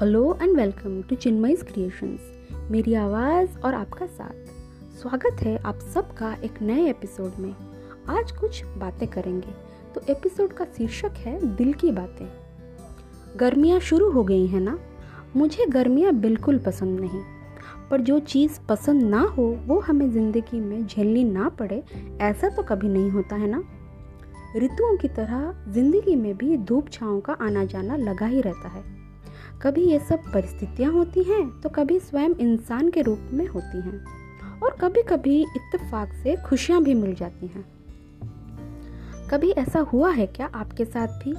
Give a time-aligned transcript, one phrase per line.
[0.00, 4.50] Hello and welcome to Chinmay's creations मेरी आवाज़ और आपका साथ।
[5.00, 7.54] स्वागत है आप सबका एक नए एपिसोड में।
[8.08, 9.48] आज कुछ बातें करेंगे।
[9.94, 12.26] तो एपिसोड का शीर्षक है दिल की बातें।
[13.36, 14.78] गर्मियाँ शुरू हो गई हैं ना?
[15.36, 17.22] मुझे गर्मियाँ बिल्कुल पसंद नहीं।
[17.90, 21.84] पर जो चीज़ पसंद ना हो, वो हमें ज़िंदगी में झेलनी ना पड़े,
[22.20, 23.64] ऐसा तो कभी नहीं होता है ना?
[24.56, 29.07] ऋतुओं की तरह ज़िंदगी में भी धूप छाँव का आना जाना लगा ही रहता है।
[29.62, 34.04] कभी ये सब परिस्थितियाँ होती हैं तो कभी स्वयं इंसान के रूप में होती हैं।
[34.60, 37.64] और कभी कभी इत्तेफाक से खुशियाँ भी मिल जाती हैं।
[39.30, 41.34] कभी ऐसा हुआ है क्या आपके साथ भी?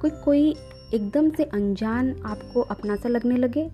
[0.00, 0.56] कोई कोई
[0.94, 3.70] एकदम से अनजान आपको अपना सा लगने लगे?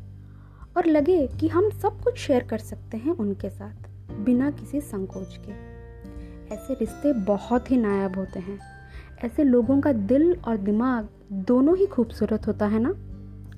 [0.76, 3.74] और लगे कि हम सब कुछ शेयर कर सकते हैं उनके साथ,
[4.12, 5.52] बिना किसी संकोच के।
[6.54, 8.58] ऐसे रिश्ते बहुत ही नायाब होते हैं।
[9.24, 12.94] ऐसे लोगों का दिल और दिमाग दोनों ही खूबसूरत होता है ना?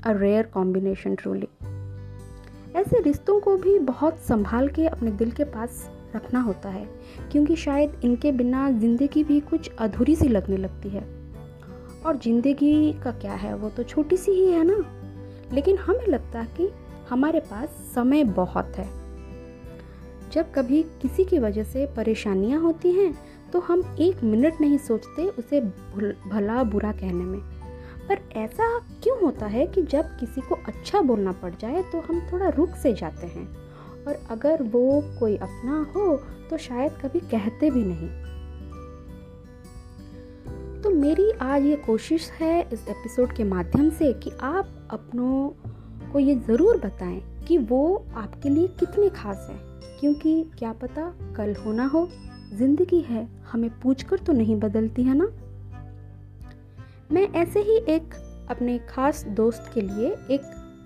[0.04, 1.48] अ रेयर कॉम्बिनेशन ट्रूली
[2.76, 6.84] ऐसे रिश्तों को भी बहुत संभाल के अपने दिल के पास रखना होता है,
[7.32, 11.04] क्योंकि शायद इनके बिना ज़िंदगी भी कुछ अधूरी सी लगने लगती है।
[12.06, 14.76] और ज़िंदगी का क्या है, वो तो छोटी सी ही है ना?
[15.52, 16.70] लेकिन हमें लगता है कि
[17.10, 18.88] हमारे पास समय बहुत है।
[20.32, 23.14] जब कभी किसी की वजह से परेशानियाँ होती हैं
[23.52, 25.60] तो हम एक मिनट नहीं सोचते उसे
[26.30, 27.40] भला बुरा कहने में।
[28.12, 32.20] पर ऐसा क्यों होता है कि जब किसी को अच्छा बोलना पड़ जाए तो हम
[32.32, 33.48] थोड़ा रुक से जाते हैं?
[34.04, 36.16] और अगर वो कोई अपना हो
[36.50, 38.08] तो शायद कभी कहते भी नहीं।
[40.82, 45.48] तो मेरी आज ये कोशिश है इस एपिसोड के माध्यम से कि आप अपनों
[46.12, 49.60] को ये ज़रूर बताएँ कि वो आपके लिए कितने खास हैं।
[50.00, 52.08] क्योंकि क्या पता कल होना हो,
[52.54, 55.28] ज़िंदगी है, हमें पूछकर तो नहीं बदलती, है ना?
[57.10, 58.14] मैं ऐसे ही एक
[58.50, 60.40] अपने खास दोस्त के लिए एक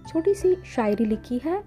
[0.09, 1.63] छोटी सी शायरी लिखी है।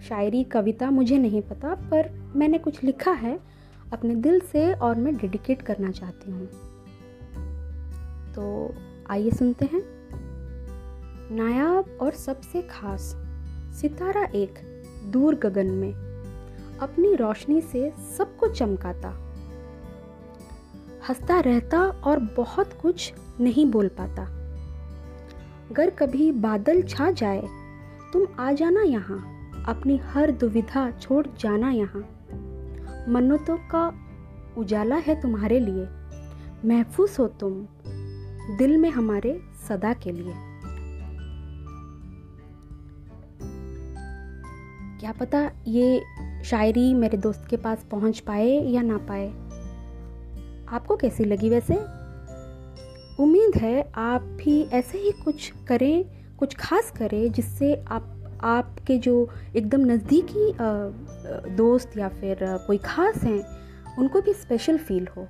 [0.00, 3.40] शायरी, कविता मुझे नहीं पता, पर मैंने कुछ लिखा है
[3.92, 6.46] अपने दिल से और मैं डेडिकेट करना चाहती हूँ।
[8.34, 8.74] तो
[9.10, 9.82] आइए सुनते हैं।
[11.36, 13.16] नायाब और सबसे खास,
[13.80, 14.54] सितारा एक
[15.06, 15.92] दूर गगन में,
[16.80, 19.27] अपनी रोशनी से सबको चमकाता।
[21.08, 24.22] हंसता रहता और बहुत कुछ नहीं बोल पाता।
[25.70, 27.48] अगर कभी बादल छा जाए,
[28.12, 29.38] तुम आ जाना यहाँ।
[29.68, 32.02] अपनी हर दुविधा छोड़ जाना यहाँ।
[33.08, 33.94] मन्नतों का
[34.58, 35.88] उजाला है तुम्हारे लिए।
[36.68, 37.66] महफूज हो तुम
[38.56, 40.32] दिल में हमारे सदा के लिए।
[45.00, 46.02] क्या पता ये
[46.44, 49.47] शायरी मेरे दोस्त के पास पहुँच पाए या ना पाए।
[50.68, 51.74] आपको कैसी लगी वैसे?
[53.22, 56.04] उम्मीद है आप भी ऐसे ही कुछ करें,
[56.38, 60.52] कुछ खास करें, जिससे आप, आपके जो एकदम नज़दीकी
[61.56, 63.42] दोस्त या फिर कोई खास हैं,
[63.98, 65.22] उनको भी स्पेशल फील हो।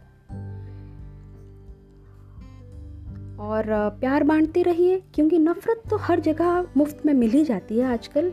[3.40, 3.64] और
[4.00, 8.32] प्यार बांटते रहिए, क्योंकि नफ़रत तो हर जगह मुफ़्त में मिल ही जाती है आजकल।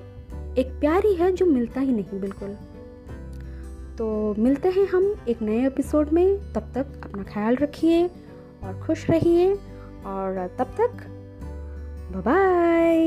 [0.57, 2.57] एक प्यार ही है जो मिलता ही नहीं, बिल्कुल।
[3.97, 8.07] तो मिलते हैं हम एक नए एपिसोड में। तब तक अपना ख्याल रखिए
[8.63, 9.53] और खुश रहिए।
[10.05, 10.91] और तब तक
[12.15, 13.04] बाय